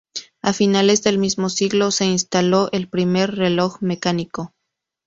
[0.41, 4.55] A finales del mismo siglo se instaló el primer reloj mecánico.